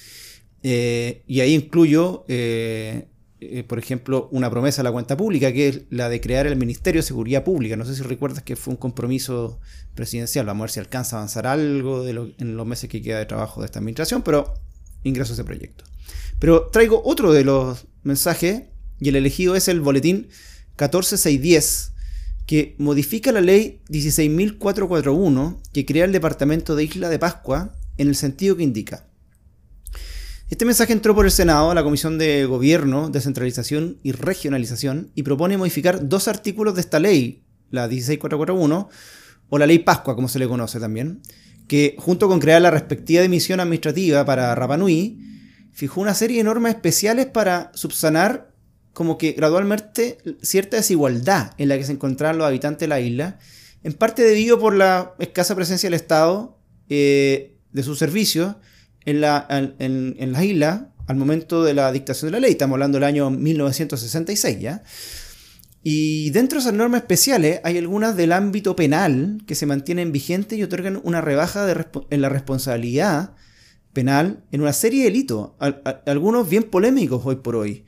[0.65, 3.09] Eh, y ahí incluyo eh,
[3.51, 6.57] eh, por ejemplo, una promesa a la cuenta pública, que es la de crear el
[6.57, 7.77] Ministerio de Seguridad Pública.
[7.77, 9.59] No sé si recuerdas que fue un compromiso
[9.95, 10.47] presidencial.
[10.47, 13.61] Vamos a ver si alcanza a avanzar algo en los meses que queda de trabajo
[13.61, 14.55] de esta administración, pero
[15.03, 15.85] ingreso a ese proyecto.
[16.39, 18.63] Pero traigo otro de los mensajes,
[19.01, 20.29] y el elegido es el boletín
[20.77, 21.93] 14610,
[22.47, 28.17] que modifica la ley 16.441, que crea el departamento de Isla de Pascua, en el
[28.17, 29.07] sentido que indica
[30.53, 35.23] este mensaje entró por el Senado a la Comisión de Gobierno, Descentralización y Regionalización y
[35.23, 38.91] propone modificar dos artículos de esta ley, la 16441
[39.49, 41.23] o la ley Pascua, como se le conoce también,
[41.69, 45.21] que junto con crear la respectiva dimisión administrativa para Rapanui,
[45.73, 48.53] fijó una serie de normas especiales para subsanar
[48.93, 53.39] como que gradualmente cierta desigualdad en la que se encontraban los habitantes de la isla,
[53.83, 56.59] en parte debido por la escasa presencia del Estado,
[56.91, 58.57] eh, de sus servicios,
[59.05, 59.47] en la,
[59.79, 62.53] en, isla al momento de la dictación de la ley.
[62.53, 64.83] Estamos hablando del año 1966, ¿ya?
[65.83, 70.57] Y dentro de esas normas especiales hay algunas del ámbito penal que se mantienen vigentes
[70.57, 71.67] y otorgan una rebaja
[72.11, 73.35] en la responsabilidad
[73.93, 75.51] penal en una serie de delitos,
[76.07, 77.85] algunos bien polémicos hoy por hoy.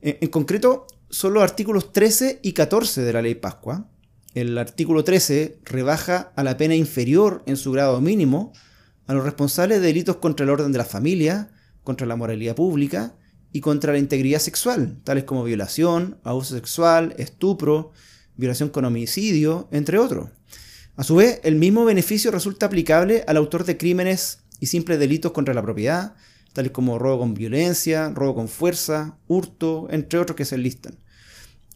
[0.00, 3.88] En, en, concreto, son los artículos 13 y 14 de la ley Pascua.
[4.34, 8.52] El artículo 13 rebaja a la pena inferior en su grado mínimo
[9.06, 11.50] a los responsables de delitos contra el orden de la familia,
[11.84, 13.14] contra la moralidad pública
[13.52, 17.92] y contra la integridad sexual, tales como violación, abuso sexual, estupro,
[18.36, 20.30] violación con homicidio, entre otros.
[20.96, 25.32] A su vez, el mismo beneficio resulta aplicable al autor de crímenes y simples delitos
[25.32, 26.14] contra la propiedad,
[26.52, 30.98] tales como robo con violencia, robo con fuerza, hurto, entre otros que se enlistan.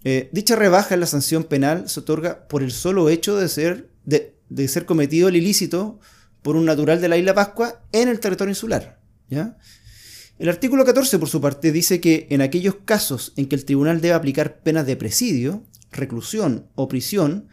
[0.03, 3.91] Eh, dicha rebaja en la sanción penal se otorga por el solo hecho de ser,
[4.07, 6.01] de, de ser cometido el ilícito
[6.43, 9.01] por un natural de la isla Pascua en el territorio insular.
[9.29, 9.57] ¿ya?
[10.39, 14.01] El artículo 14, por su parte, dice que en aquellos casos en que el tribunal
[14.01, 17.49] debe aplicar penas de presidio, reclusión o prisión,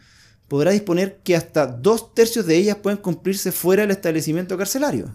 [0.48, 5.12] podrá disponer que hasta dos tercios de ellas pueden cumplirse fuera del establecimiento carcelario.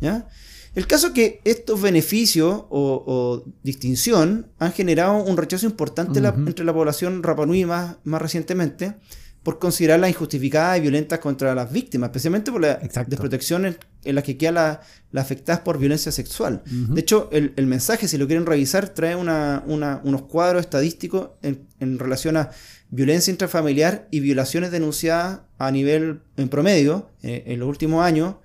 [0.00, 0.28] ¿ya?
[0.74, 6.72] El caso es que estos beneficios o, distinción han generado un rechazo importante entre la
[6.72, 8.94] población Rapanui más, más recientemente,
[9.42, 14.36] por considerarlas injustificadas y violentas contra las víctimas, especialmente por la desprotección en, las que
[14.36, 16.62] quedan las afectadas por violencia sexual.
[16.64, 22.50] De hecho, el, mensaje, si lo quieren revisar, trae unos cuadros estadísticos en, relación a
[22.90, 28.36] violencia intrafamiliar y violaciones denunciadas a nivel, en promedio, eh, en los últimos años,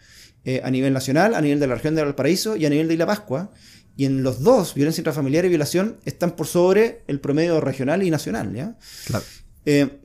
[0.45, 2.93] eh, a nivel nacional, a nivel de la región de Valparaíso y a nivel de
[2.93, 3.51] Isla Pascua.
[3.97, 8.09] Y en los dos, violencia intrafamiliar y violación, están por sobre el promedio regional y
[8.09, 8.53] nacional.
[8.55, 8.77] ¿ya?
[9.07, 9.25] Claro.
[9.65, 9.99] Eh,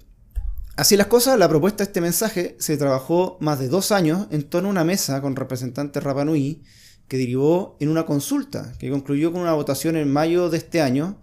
[0.74, 4.44] Así las cosas, la propuesta de este mensaje se trabajó más de dos años en
[4.44, 6.62] torno a una mesa con representantes Rapanui
[7.08, 11.20] que derivó en una consulta que concluyó con una votación en mayo de este año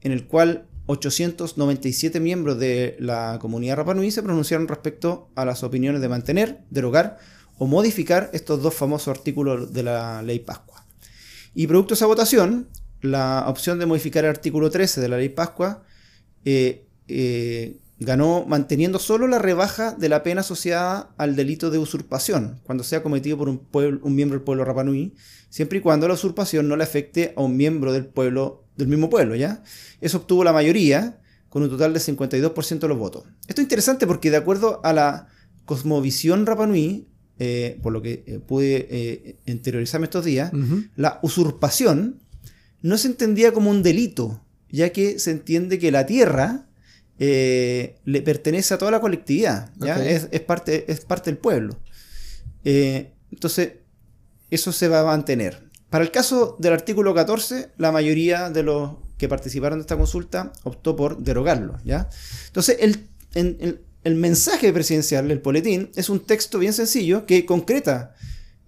[0.00, 6.00] en el cual 897 miembros de la comunidad Rapanui se pronunciaron respecto a las opiniones
[6.00, 7.18] de mantener, derogar
[7.58, 10.86] o modificar estos dos famosos artículos de la ley Pascua.
[11.54, 12.68] Y producto de esa votación,
[13.02, 15.82] la opción de modificar el artículo 13 de la ley Pascua
[16.46, 22.60] eh, eh, ganó manteniendo solo la rebaja de la pena asociada al delito de usurpación,
[22.64, 25.14] cuando sea cometido por un, pueblo, un miembro del pueblo Rapanui,
[25.48, 29.08] siempre y cuando la usurpación no le afecte a un miembro del pueblo, del mismo
[29.08, 29.62] pueblo, ¿ya?
[30.00, 33.24] Eso obtuvo la mayoría, con un total de 52% de los votos.
[33.48, 35.28] Esto es interesante porque de acuerdo a la
[35.64, 40.52] cosmovisión Rapanui, eh, por lo que eh, pude eh, interiorizarme estos días,
[40.96, 42.20] la usurpación
[42.82, 46.66] no se entendía como un delito, ya que se entiende que la tierra
[47.18, 49.70] le pertenece a toda la colectividad,
[50.04, 51.76] Es, parte, es parte del pueblo.
[52.64, 53.72] entonces,
[54.50, 55.70] eso se va a mantener.
[55.90, 60.52] Para el caso del artículo 14, la mayoría de los que participaron de esta consulta
[60.64, 61.78] optó por derogarlo.
[61.84, 62.08] ¿ya?
[62.48, 63.08] Entonces, el,
[64.06, 68.14] el mensaje presidencial, el boletín, es un texto bien sencillo que concreta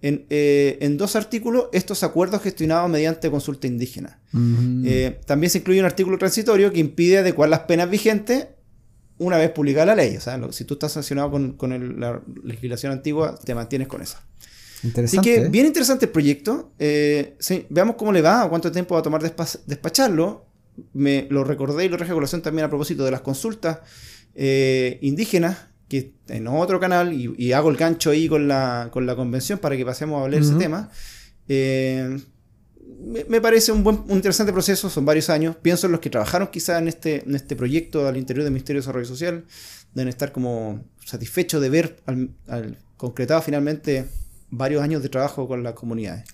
[0.01, 4.19] en, eh, dos artículos estos acuerdos gestionados mediante consulta indígena.
[4.85, 8.47] Eh, también se incluye un artículo transitorio que impide adecuar las penas vigentes
[9.17, 10.17] una vez publicada la ley.
[10.17, 14.23] O sea, si tú estás sancionado con, la legislación antigua, te mantienes con esa.
[15.03, 16.71] Así que bien interesante el proyecto.
[16.79, 17.35] Eh,
[17.69, 20.45] veamos cómo le va, cuánto tiempo va a tomar despacharlo.
[20.93, 23.79] Me lo recordé y lo traje a colación también a propósito de las consultas
[24.35, 25.57] eh, indígenas,
[25.89, 29.75] que en otro canal, y, hago el gancho ahí con la, con la convención para
[29.75, 30.89] que pasemos a hablar de ese tema.
[31.47, 32.19] Eh,
[33.27, 35.55] me, parece un, buen, un interesante proceso, son varios años.
[35.55, 38.81] Pienso en los que trabajaron quizás en este, en este proyecto al interior del Ministerio
[38.81, 39.45] de Desarrollo Social,
[39.93, 44.05] deben estar como satisfechos de ver al, concretado finalmente
[44.51, 46.25] varios años de trabajo con las comunidades.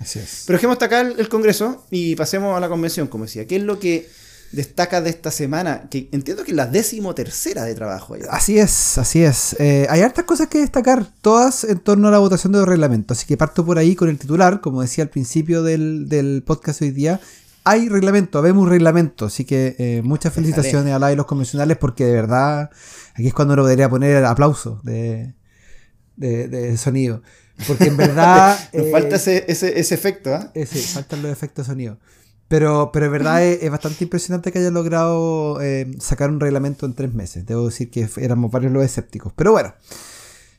[0.46, 3.46] Pero dejemos hasta acá el, Congreso y pasemos a la convención, como decía.
[3.46, 4.10] ¿Qué es lo que
[4.56, 5.88] destaca de esta semana?
[5.90, 8.16] Que entiendo que es la décimo tercera de trabajo.
[8.30, 9.56] Así es, así es.
[9.60, 13.18] Eh, hay hartas cosas que destacar, todas en torno a la votación de los reglamentos.
[13.18, 16.92] Así que parto por ahí con el titular, como decía al principio del, podcast hoy
[16.92, 17.20] día.
[17.64, 21.78] Hay reglamento, vemos un reglamento, así que eh, muchas felicitaciones a la de los convencionales
[21.78, 22.70] porque de verdad
[23.16, 25.34] aquí es cuando lo debería poner el aplauso de,
[26.16, 27.24] de, sonido.
[27.68, 28.60] Porque en verdad...
[28.74, 30.52] Nos falta eh, ese, ese, efecto, ¿ah?
[30.54, 31.98] Sí, faltan los efectos de sonido.
[32.48, 36.94] Pero, pero es verdad, es, bastante impresionante que haya logrado eh, sacar un reglamento en
[36.94, 37.46] tres meses.
[37.46, 39.34] Debo decir que éramos varios los escépticos.
[39.34, 39.74] Pero bueno,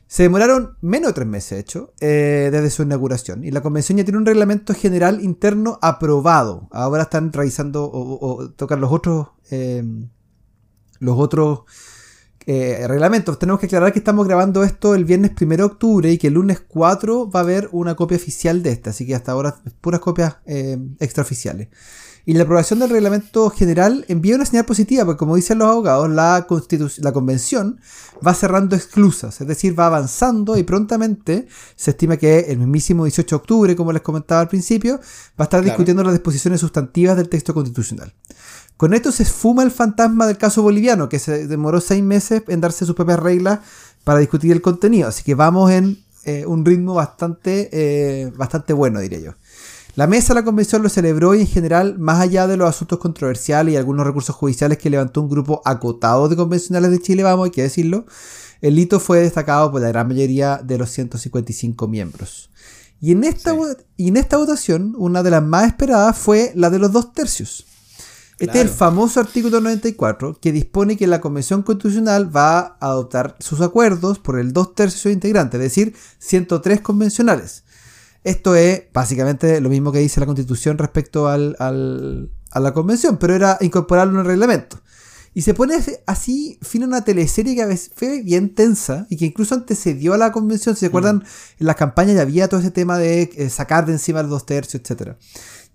[0.07, 3.43] se demoraron menos de tres meses, de hecho, eh, desde su inauguración.
[3.43, 6.67] Y la convención ya tiene un reglamento general interno aprobado.
[6.71, 9.83] Ahora están revisando o, tocan los otros, eh,
[10.99, 11.61] los otros
[12.49, 13.37] eh, reglamentos.
[13.37, 16.35] Tenemos que aclarar que estamos grabando esto el viernes 1 de octubre y que el
[16.35, 19.99] lunes 4 va a haber una copia oficial de esta, así que hasta ahora puras
[19.99, 21.67] copias eh, extraoficiales.
[22.23, 26.09] Y la aprobación del reglamento general envía una señal positiva, porque como dicen los abogados,
[26.09, 26.47] la,
[26.97, 27.79] la convención
[28.25, 33.29] va cerrando exclusas, es decir, va avanzando y prontamente se estima que el mismísimo 18
[33.29, 35.03] de octubre, como les comentaba al principio, va
[35.39, 38.13] a estar discutiendo las disposiciones sustantivas del texto constitucional.
[38.77, 42.61] Con esto se esfuma el fantasma del caso boliviano, que se demoró seis meses en
[42.61, 43.59] darse sus propias reglas
[44.03, 45.07] para discutir el contenido.
[45.07, 49.31] Así que vamos en eh, un ritmo bastante, eh, bastante bueno, diría yo.
[49.95, 52.99] La mesa de la convención lo celebró y en general, más allá de los asuntos
[52.99, 57.45] controversiales y algunos recursos judiciales que levantó un grupo acotado de convencionales de Chile, vamos,
[57.45, 58.05] hay que decirlo,
[58.61, 62.51] el hito fue destacado por la gran mayoría de los 155 miembros.
[63.01, 63.55] Y en esta,
[63.95, 67.65] y en esta votación, una de las más esperadas fue la de los dos tercios.
[68.39, 73.35] Este es el famoso artículo 94 que dispone que la Convención Constitucional va a adoptar
[73.39, 77.63] sus acuerdos por el dos tercios de integrantes, es decir, 103 convencionales.
[78.23, 83.33] Esto es básicamente lo mismo que dice la Constitución respecto al, a la Convención, pero
[83.33, 84.79] era incorporarlo en el reglamento.
[85.37, 85.75] Y se pone
[86.07, 90.17] así, fin una teleserie que a veces fue bien tensa y que incluso antecedió a
[90.17, 90.73] la convención.
[90.73, 91.23] Si se acuerdan, mm.
[91.59, 94.47] en las campañas ya había todo ese tema de eh, sacar de encima los dos
[94.47, 95.15] tercios, etc.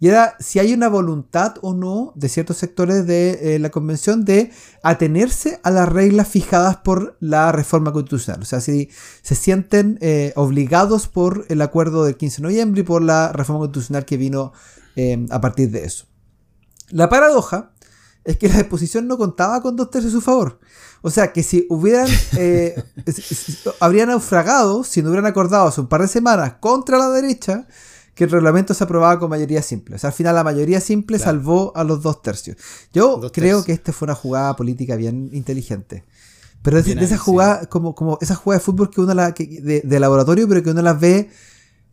[0.03, 4.25] Y era si hay una voluntad o no de ciertos sectores de eh, la convención
[4.25, 4.51] de
[4.83, 8.43] atenerse a las reglas fijadas por la reforma constitucional.
[8.43, 8.91] O sea, si
[9.23, 13.61] se sienten eh, obligados por el acuerdo del 15 de noviembre y por la reforma
[13.61, 14.53] constitucional que vino
[14.97, 16.07] eh, a partir de eso.
[16.91, 17.71] La paradoja
[18.25, 20.59] es que la disposición no contaba con dos tercios a su favor.
[21.03, 22.09] O sea, que si hubieran,
[23.79, 27.69] habrían naufragado, si no hubieran acordado hace un par de semanas contra la derecha,
[28.15, 29.97] que el reglamento se aprobaba con mayoría simple.
[29.97, 32.57] O sea, al final la mayoría simple salvó a los dos tercios.
[32.93, 36.05] Yo creo que esta fue una jugada política bien inteligente.
[36.63, 40.47] Pero de, esa jugada, como, como esa jugada de fútbol que uno la, de, laboratorio,
[40.47, 41.31] pero que uno las ve,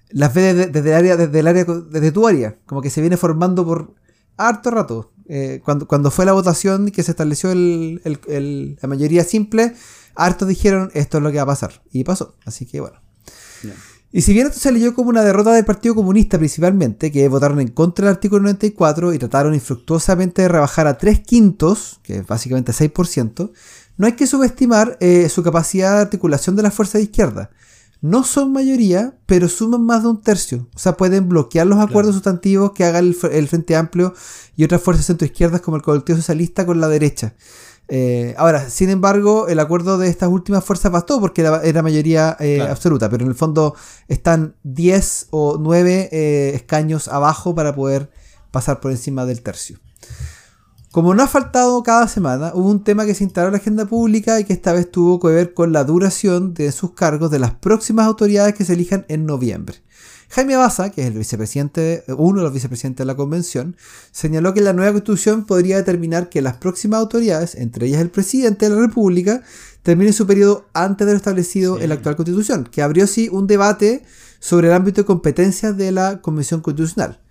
[0.10, 3.18] las ve desde, el área, desde el área, desde tu área, como que se viene
[3.18, 3.96] formando por
[4.38, 5.12] harto rato.
[5.28, 9.76] Eh, cuando, cuando fue la votación y que se estableció el, la mayoría simple,
[10.16, 11.82] hartos dijeron esto es lo que va a pasar.
[11.92, 12.36] Y pasó.
[12.46, 13.00] Así que bueno.
[14.12, 17.60] Y si bien esto se leyó como una derrota del Partido Comunista principalmente, que votaron
[17.60, 22.28] en contra del artículo 94 y trataron infructuosamente de rebajar a 3 quintos, que es
[22.28, 23.52] básicamente 6%,
[23.98, 27.52] no hay que subestimar eh, su capacidad de articulación de las fuerzas de izquierda.
[28.02, 30.70] No son mayoría, pero suman más de un tercio.
[30.74, 34.14] O sea, pueden bloquear los acuerdos sustantivos que haga el, el Frente Amplio
[34.56, 37.36] y otras fuerzas centroizquierdas como el Colectivo Socialista con la derecha.
[37.92, 42.38] Eh, ahora, sin embargo, el acuerdo de estas últimas fuerzas bastó porque era, era mayoría
[42.40, 42.72] eh, Claro.
[42.72, 43.76] absoluta, pero en el fondo
[44.08, 48.12] están 10 o 9 eh, escaños abajo para poder
[48.52, 49.80] pasar por encima del tercio.
[50.92, 53.86] Como no ha faltado cada semana, hubo un tema que se instaló en la agenda
[53.86, 57.38] pública y que esta vez tuvo que ver con la duración de sus cargos de
[57.38, 59.78] las próximas autoridades que se elijan en noviembre.
[60.32, 63.76] Jaime Baza, que es el vicepresidente, uno de los vicepresidentes de la convención,
[64.12, 68.70] señaló que la nueva constitución podría determinar que las próximas autoridades, entre ellas el presidente
[68.70, 69.42] de la República,
[69.82, 71.84] terminen su periodo antes de lo establecido Sí.
[71.84, 74.04] en la actual constitución, que abrió así un debate
[74.40, 77.22] sobre el ámbito de competencias de la convención constitucional.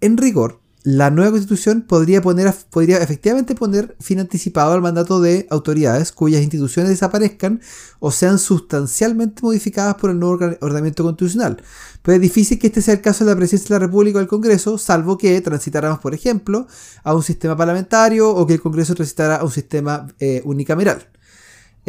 [0.00, 5.46] En rigor, la nueva constitución podría, poner, podría efectivamente poner fin anticipado al mandato de
[5.50, 7.60] autoridades cuyas instituciones desaparezcan
[7.98, 11.62] o sean sustancialmente modificadas por el nuevo ordenamiento constitucional.
[12.02, 14.20] Pero es difícil que este sea el caso de la presidencia de la República o
[14.20, 16.66] del Congreso, salvo que transitáramos, por ejemplo,
[17.02, 21.08] a un sistema parlamentario o que el Congreso transitara a un sistema eh, unicameral.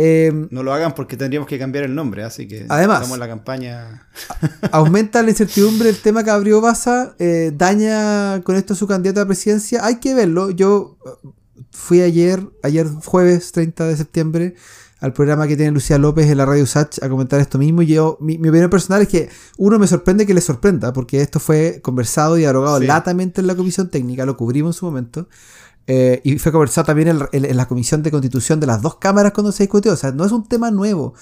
[0.02, 3.10] Eh, No lo hagan porque tendríamos que cambiar el nombre, así que Además.
[3.18, 4.08] la campaña.
[4.72, 9.26] aumenta la incertidumbre el tema que abrió Baza, eh, daña con esto su candidato a
[9.26, 9.86] presidencia.
[9.86, 10.52] Hay que verlo.
[10.52, 11.28] Yo eh,
[11.72, 14.56] fui ayer, ayer jueves 30 de septiembre,
[15.02, 17.82] al programa que tiene Lucía López en la radio Sach a comentar esto mismo.
[17.82, 21.22] Y yo, mi, mi opinión personal es que uno me sorprende que le sorprenda, porque
[21.22, 22.86] esto fue conversado y dialogado Sí.
[22.88, 25.28] latamente en la comisión técnica, lo cubrimos en su momento.
[25.92, 28.98] Eh, y fue conversado también en, en- en la comisión de constitución de las dos
[28.98, 29.94] cámaras cuando se discutió.
[29.94, 31.16] O sea, no es un tema nuevo.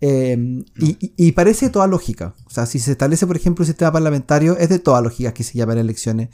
[0.00, 2.34] Eh, y, y- parece de toda lógica.
[2.46, 5.44] O sea, si se establece, por ejemplo, un sistema parlamentario, es de toda lógica que
[5.44, 6.30] se llamen elecciones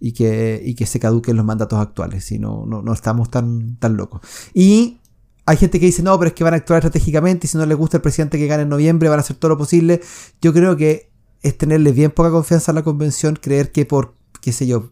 [0.00, 2.24] y que, y que se caduquen los mandatos actuales.
[2.24, 4.20] Si no, no, no estamos tan, tan locos.
[4.52, 4.98] Y
[5.46, 7.66] hay gente que dice, no, pero es que van a actuar estratégicamente y si no
[7.66, 10.00] les gusta el presidente que gane en noviembre, van a hacer todo lo posible.
[10.40, 11.10] Yo creo que
[11.42, 14.90] es tenerle bien poca confianza a la convención, creer que por, qué sé yo,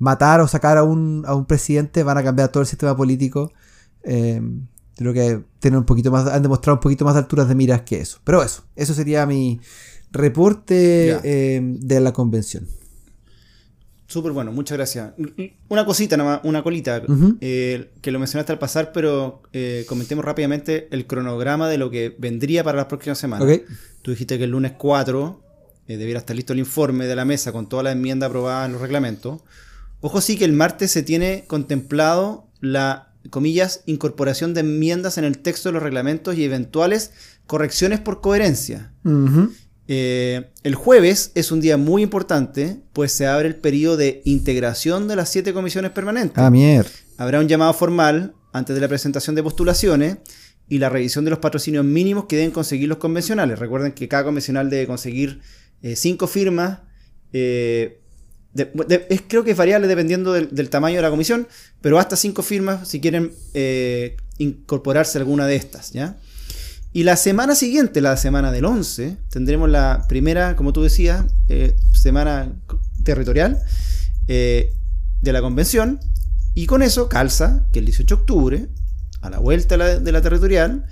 [0.00, 3.52] matar o sacar a un, a un presidente van a cambiar todo el sistema político.
[4.02, 4.42] Eh,
[4.96, 7.82] creo que tienen un poquito más, han demostrado un poquito más de alturas de miras
[7.82, 8.18] que eso.
[8.24, 9.60] Pero eso, eso sería mi
[10.10, 12.66] reporte eh, de la convención.
[14.10, 15.12] Súper bueno, muchas gracias.
[15.68, 17.00] Una cosita nada más, una colita,
[17.40, 22.16] eh, que lo mencionaste al pasar, pero eh, comentemos rápidamente el cronograma de lo que
[22.18, 23.48] vendría para las próximas semanas.
[23.48, 23.62] ¿Ok?
[24.02, 25.40] Tú dijiste que el lunes 4
[25.86, 28.72] eh, debiera estar listo el informe de la mesa con toda la enmienda aprobada en
[28.72, 29.42] los reglamentos.
[30.00, 35.38] Ojo sí que el martes se tiene contemplado la, comillas, incorporación de enmiendas en el
[35.38, 37.12] texto de los reglamentos y eventuales
[37.46, 38.92] correcciones por coherencia.
[39.88, 45.08] Eh, el jueves es un día muy importante, pues se abre el periodo de integración
[45.08, 46.38] de las siete comisiones permanentes.
[46.38, 46.90] Ah, mierda.
[47.18, 50.18] Habrá un llamado formal antes de la presentación de postulaciones
[50.68, 53.58] y la revisión de los patrocinios mínimos que deben conseguir los convencionales.
[53.58, 55.40] Recuerden que cada convencional debe conseguir
[55.82, 56.78] eh, cinco firmas.
[57.32, 57.96] eh,
[58.54, 61.46] es, creo que es variable dependiendo del, tamaño de la comisión,
[61.80, 65.92] pero hasta cinco firmas si quieren eh, incorporarse alguna de estas.
[65.92, 66.16] ¿ya?
[66.92, 71.76] Y la semana siguiente, la semana del 11, tendremos la primera, como tú decías, eh,
[71.92, 72.52] semana
[73.04, 73.60] territorial
[74.26, 74.74] eh,
[75.22, 76.00] de la convención.
[76.52, 78.68] Y con eso calza que el 18 de octubre,
[79.20, 80.84] a la vuelta de la, de la territorial,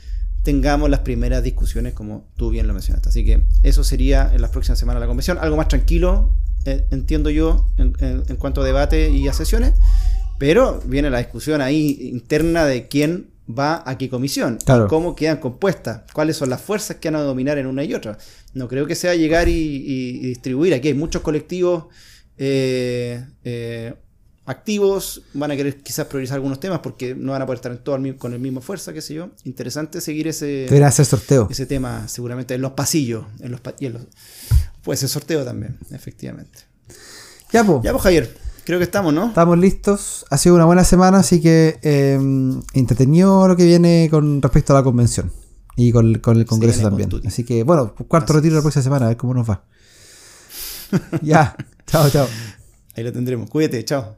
[0.44, 3.08] tengamos las primeras discusiones, como tú bien lo mencionaste.
[3.08, 5.36] Así que eso sería en las próximas semanas de la convención.
[5.40, 6.32] Algo más tranquilo,
[6.64, 9.74] eh, entiendo yo, en, en- en cuanto a debate y a sesiones.
[10.38, 14.84] Pero viene la discusión ahí interna de quién va a qué comisión, Claro.
[14.84, 17.94] y cómo quedan compuestas, cuáles son las fuerzas que van a dominar en una y
[17.94, 18.18] otra.
[18.54, 20.74] No creo que sea llegar y, y- y distribuir.
[20.74, 21.86] Aquí hay muchos colectivos
[22.36, 23.94] eh, eh,
[24.46, 27.78] activos, van a querer quizás priorizar algunos temas porque no van a poder estar en
[27.78, 29.30] todo el con el mismo fuerza, qué sé yo.
[29.44, 31.48] Interesante seguir ese, hacer sorteo.
[31.50, 34.06] ese tema seguramente en los pasillos, en los, y en los-
[34.88, 36.60] puede ser sorteo también, efectivamente.
[37.52, 37.80] Ya, pues.
[37.82, 39.26] Ya pues Javier, creo que estamos, ¿no?
[39.26, 40.24] Estamos listos.
[40.30, 42.18] Ha sido una buena semana, así que eh,
[42.72, 45.30] entretenido lo que viene con respecto a la convención.
[45.76, 47.10] Y con, con el Congreso también.
[47.26, 49.62] Así que, bueno, cuarto retiro la próxima semana, a ver cómo nos va.
[51.20, 51.54] ya,
[51.86, 52.26] chao, chao.
[52.96, 53.50] Ahí lo tendremos.
[53.50, 54.17] Cuídate, chao.